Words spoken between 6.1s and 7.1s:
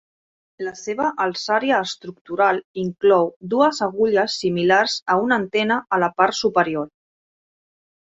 part superior.